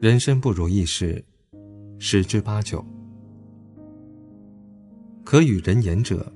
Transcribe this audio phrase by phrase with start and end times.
[0.00, 1.22] 人生不如意事
[1.98, 2.82] 十之八九，
[5.22, 6.32] 可与人言者，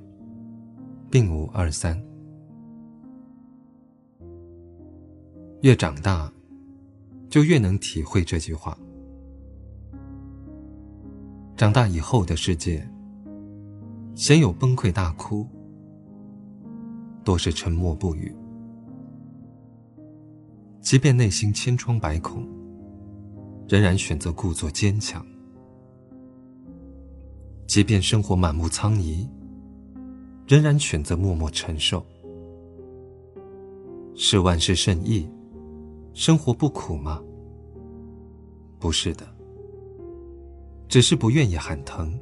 [1.10, 1.98] 并无二三。
[5.62, 6.30] 越长大，
[7.30, 8.76] 就越能体会这句话。
[11.56, 12.86] 长大以后的世界，
[14.14, 15.48] 鲜有崩溃大哭，
[17.24, 18.30] 多是沉默不语。
[20.82, 22.46] 即便内心千疮百孔，
[23.66, 25.22] 仍然选择故作坚强；
[27.66, 29.26] 即便生活满目苍夷，
[30.46, 32.04] 仍然选择默默承受。
[34.14, 35.28] 是万事胜意，
[36.12, 37.22] 生活不苦吗？
[38.78, 39.26] 不是的，
[40.88, 42.16] 只是不愿意喊疼。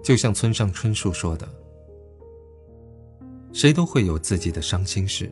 [0.00, 1.46] 就像村上春树说的
[3.52, 5.30] ：“谁都会有自己的伤心事。”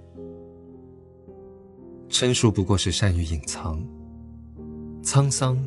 [2.18, 3.78] 陈述不过是善于隐藏，
[5.02, 5.62] 沧桑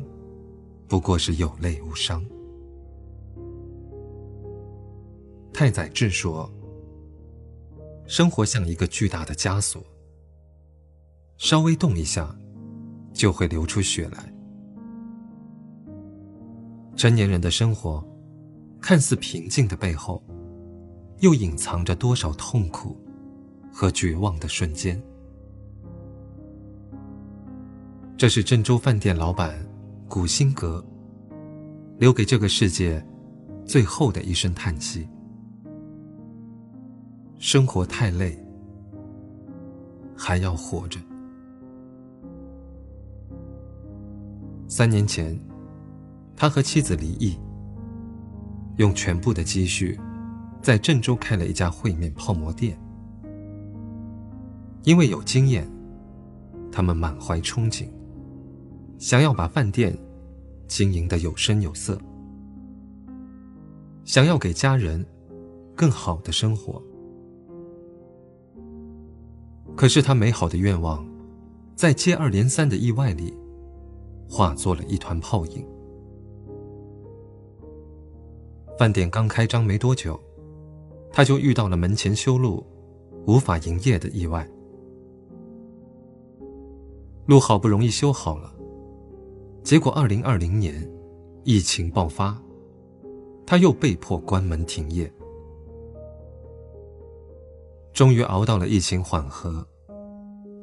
[0.88, 2.26] 不过是有泪无伤。
[5.52, 6.50] 太宰治说
[8.08, 9.80] ：“生活像一个巨大的枷锁，
[11.36, 12.36] 稍微动一下，
[13.12, 14.34] 就会流出血来。”
[16.98, 18.04] 成年人的生活，
[18.80, 20.20] 看似平静的背后，
[21.20, 22.96] 又隐藏着多少痛苦
[23.72, 25.00] 和绝望的瞬间。
[28.20, 29.58] 这是郑州饭店老板
[30.06, 30.84] 古新阁
[31.96, 33.02] 留给这个世界
[33.64, 35.08] 最后的一声叹息。
[37.38, 38.38] 生活太累，
[40.14, 41.00] 还要活着。
[44.68, 45.34] 三年前，
[46.36, 47.38] 他和妻子离异，
[48.76, 49.98] 用全部的积蓄，
[50.60, 52.78] 在郑州开了一家烩面泡馍店。
[54.82, 55.66] 因为有经验，
[56.70, 57.88] 他们满怀憧憬。
[59.00, 59.96] 想要把饭店
[60.68, 61.98] 经营的有声有色，
[64.04, 65.04] 想要给家人
[65.74, 66.82] 更好的生活，
[69.74, 71.02] 可是他美好的愿望，
[71.74, 73.34] 在接二连三的意外里，
[74.28, 75.66] 化作了一团泡影。
[78.78, 80.20] 饭店刚开张没多久，
[81.10, 82.62] 他就遇到了门前修路，
[83.26, 84.46] 无法营业的意外。
[87.24, 88.59] 路好不容易修好了。
[89.62, 90.88] 结果，二零二零年
[91.44, 92.36] 疫情爆发，
[93.46, 95.10] 他又被迫关门停业。
[97.92, 99.66] 终于熬到了疫情缓和，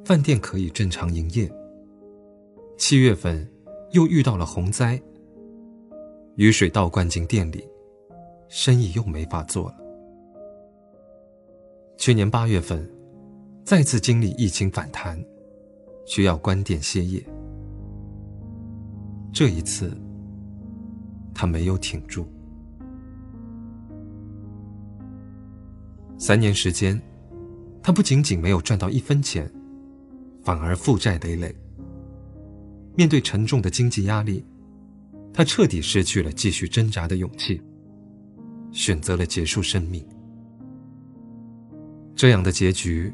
[0.03, 1.49] 饭店可以正常营业。
[2.77, 3.47] 七月份
[3.91, 5.01] 又遇到了洪灾，
[6.35, 7.67] 雨水倒灌进店里，
[8.49, 9.77] 生意又没法做了。
[11.97, 12.89] 去年八月份，
[13.63, 15.23] 再次经历疫情反弹，
[16.05, 17.23] 需要关店歇业。
[19.39, 19.95] 这一次，
[21.31, 22.25] 他没有挺住。
[26.17, 26.99] 三年时间，
[27.83, 29.47] 他不仅仅没有赚到一分钱，
[30.41, 31.55] 反而负债累累。
[32.95, 34.43] 面对沉重的经济压力，
[35.31, 37.61] 他彻底失去了继续挣扎的勇气，
[38.71, 40.03] 选择了结束生命。
[42.15, 43.13] 这样的结局，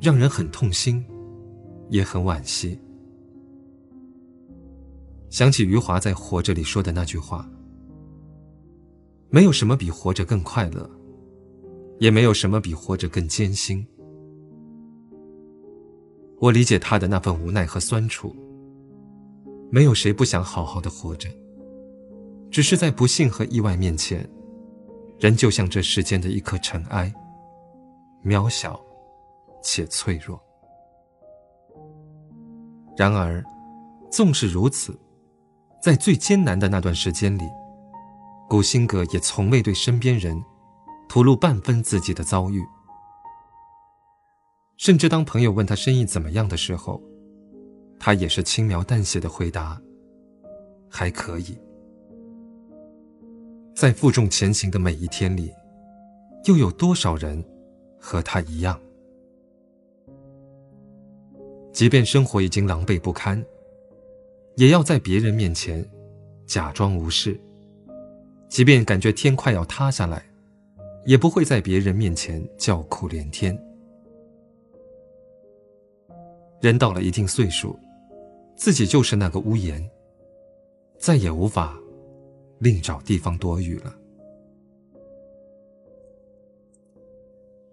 [0.00, 1.04] 让人很痛心，
[1.88, 2.78] 也很惋惜。
[5.32, 7.48] 想起余华在《活着》里说的那句话
[9.32, 10.88] ：“没有什么比活着更快乐，
[11.98, 13.82] 也没有什么比活着更艰辛。”
[16.38, 18.36] 我理解他的那份无奈和酸楚。
[19.70, 21.30] 没有谁不想好好的活着，
[22.50, 24.28] 只是在不幸和意外面前，
[25.18, 27.10] 人就像这世间的一颗尘埃，
[28.22, 28.78] 渺小
[29.62, 30.38] 且脆弱。
[32.98, 33.42] 然而，
[34.10, 34.94] 纵是如此。
[35.82, 37.42] 在最艰难的那段时间里，
[38.48, 40.40] 古辛格也从未对身边人
[41.08, 42.62] 吐露半分自己的遭遇。
[44.76, 47.02] 甚至当朋友问他生意怎么样的时候，
[47.98, 49.80] 他也是轻描淡写的回答
[50.88, 51.58] ：“还可以。”
[53.74, 55.52] 在负重前行的每一天里，
[56.44, 57.44] 又有多少人
[57.98, 58.78] 和他一样？
[61.72, 63.44] 即便生活已经狼狈不堪。
[64.56, 65.84] 也要在别人面前
[66.46, 67.38] 假装无视，
[68.48, 70.22] 即便感觉天快要塌下来，
[71.06, 73.58] 也不会在别人面前叫苦连天。
[76.60, 77.78] 人到了一定岁数，
[78.54, 79.82] 自己就是那个屋檐，
[80.98, 81.76] 再也无法
[82.58, 83.96] 另找地方躲雨了。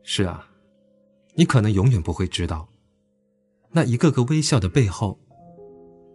[0.01, 0.49] 是啊，
[1.33, 2.67] 你可能永远不会知道，
[3.69, 5.19] 那一个个微笑的背后。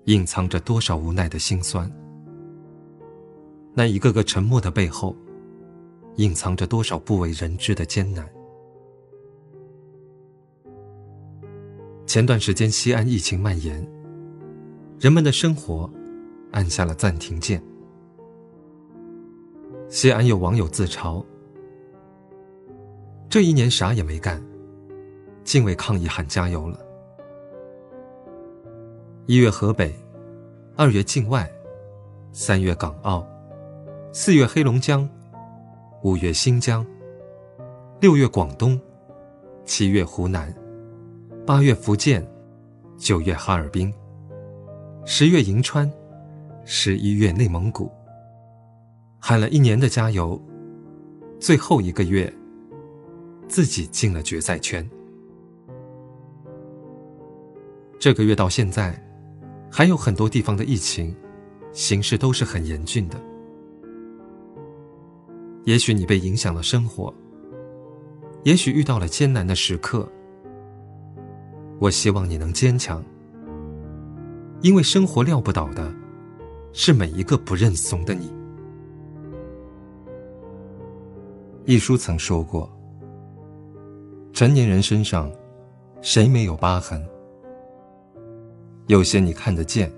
[0.07, 1.91] 隐藏着多少无奈的心酸？
[3.73, 5.17] 那一个个沉默的背后，
[6.17, 8.29] 隐藏着多少不为人知的艰难？
[12.07, 13.85] 前段时间西安疫情蔓延，
[15.01, 15.91] 人们的生活
[16.53, 17.63] 按下了暂停键。
[19.89, 21.25] 西安有网友自嘲
[23.31, 24.43] ：“这一年啥也没干，
[25.45, 26.79] 竟为抗疫喊加油了。”
[29.27, 29.91] 一月河北，
[30.77, 31.51] 二月境外，
[32.31, 33.27] 三月港澳，
[34.13, 35.09] 四月黑龙江，
[36.03, 36.85] 五月新疆，
[38.03, 38.79] 六月广东，
[39.65, 40.55] 七月湖南。
[41.47, 42.23] 八月福建，
[42.99, 43.91] 九月哈尔滨，
[45.07, 45.91] 十月银川，
[46.67, 47.91] 十一月内蒙古。
[49.19, 50.39] 喊了一年的加油，
[51.41, 52.31] 最后一个月，
[53.49, 54.87] 自己进了决赛圈。
[57.99, 59.03] 这个月到现在，
[59.77, 61.13] 还有很多地方的疫情
[61.73, 63.21] 形势都是很严峻的。
[65.65, 67.13] 也许你被影响了生活，
[68.45, 70.09] 也许遇到了艰难的时刻。
[71.81, 73.05] 我希望你能坚强，
[74.61, 75.93] 因为生活撂不倒的，
[76.73, 78.33] 是每一个不认怂的你。
[81.65, 82.71] 一书曾说过
[84.33, 85.29] ：“成年人身上，
[86.01, 87.05] 谁没有疤痕？
[88.87, 89.91] 有些你看得见，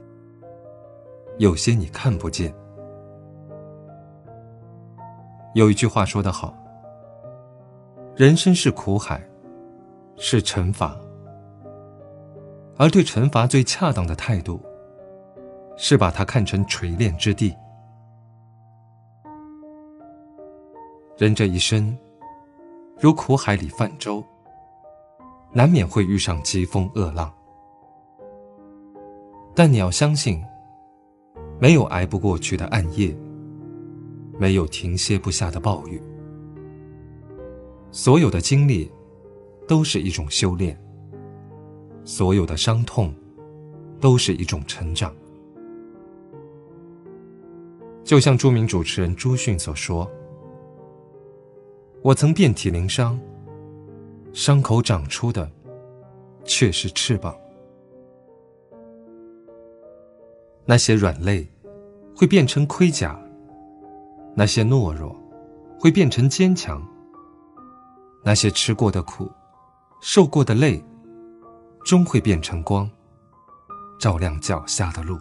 [1.38, 2.54] 有些你看不见。”
[5.54, 6.54] 有一句话说得好
[8.14, 9.20] ：“人生是苦海，
[10.16, 10.96] 是惩罚。”
[12.78, 14.60] 而对惩罚最恰当的态度，
[15.76, 17.56] 是把它看成锤炼之地。
[21.16, 21.96] 人这一生，
[23.00, 24.22] 如苦海里泛舟，
[25.52, 27.32] 难免会遇上疾风恶浪。
[29.58, 30.38] 但你要相信，
[31.58, 33.16] 没有挨不过去的暗夜，
[34.38, 35.98] 没有停歇不下的暴雨，
[37.90, 38.92] 所有的经历，
[39.66, 40.78] 都是一种修炼。
[42.04, 43.12] 所有的伤痛，
[43.98, 45.10] 都是一种成长。
[48.04, 50.08] 就像著名主持人朱迅所说
[52.02, 53.18] ：“我曾遍体鳞伤，
[54.34, 55.50] 伤口长出的
[56.44, 57.34] 却是翅膀。
[60.66, 61.48] 那些软肋
[62.14, 63.18] 会变成盔甲，
[64.34, 65.16] 那些懦弱
[65.80, 66.86] 会变成坚强，
[68.24, 69.30] 那些吃过的苦，
[70.00, 70.82] 受过的累。”
[71.86, 72.90] 终会变成光，
[74.00, 75.16] 照亮脚下的路。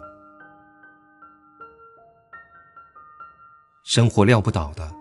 [3.84, 4.92] 生活撂不倒的，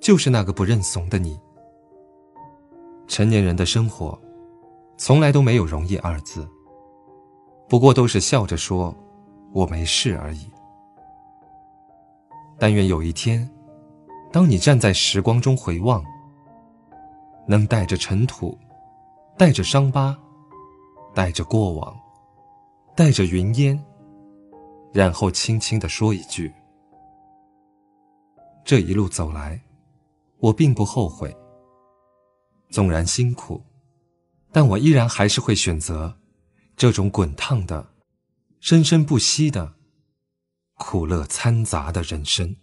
[0.00, 1.38] 就是那个不认怂的你。
[3.06, 4.20] 成年人的生活，
[4.96, 6.44] 从来都没有容易二字，
[7.68, 8.92] 不过都是笑着说
[9.58, 10.50] “我没事”而已。
[12.58, 13.48] 但愿有一天，
[14.32, 16.04] 当你站在时光中回望，
[17.46, 18.56] 能带着尘土，
[19.36, 20.16] 带着伤疤。
[21.14, 21.98] 带着过往，
[22.94, 23.82] 带着云烟，
[24.92, 26.52] 然后轻轻的说一句
[28.62, 29.60] ：“这一路走来，
[30.38, 31.34] 我并不后悔。
[32.70, 33.60] 纵然辛苦，
[34.52, 36.16] 但我依然还是会选择
[36.76, 37.84] 这种滚烫的、
[38.60, 39.74] 生生不息的、
[40.74, 42.56] 苦乐掺杂的人生。”